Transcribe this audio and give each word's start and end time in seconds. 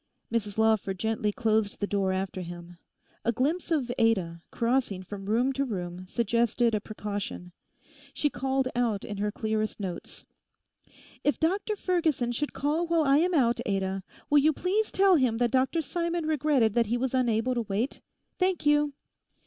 Mrs 0.31 0.57
Lawford 0.57 0.97
gently 0.97 1.31
closed 1.31 1.79
the 1.79 1.85
door 1.85 2.11
after 2.11 2.41
him. 2.41 2.79
A 3.23 3.31
glimpse 3.31 3.69
of 3.69 3.91
Ada, 3.99 4.41
crossing 4.49 5.03
from 5.03 5.25
room 5.27 5.53
to 5.53 5.63
room, 5.63 6.07
suggested 6.07 6.73
a 6.73 6.81
precaution. 6.81 7.51
She 8.11 8.27
called 8.27 8.67
out 8.73 9.05
in 9.05 9.17
her 9.17 9.31
clearest 9.31 9.79
notes. 9.79 10.25
'If 11.23 11.39
Dr 11.39 11.75
Ferguson 11.75 12.31
should 12.31 12.51
call 12.51 12.87
while 12.87 13.03
I 13.03 13.19
am 13.19 13.35
out, 13.35 13.59
Ada, 13.63 14.01
will 14.27 14.39
you 14.39 14.53
please 14.53 14.89
tell 14.89 15.17
him 15.17 15.37
that 15.37 15.51
Dr 15.51 15.83
Simon 15.83 16.25
regretted 16.25 16.73
that 16.73 16.87
he 16.87 16.97
was 16.97 17.13
unable 17.13 17.53
to 17.53 17.61
wait? 17.61 18.01
Thank 18.39 18.65
you. 18.65 18.93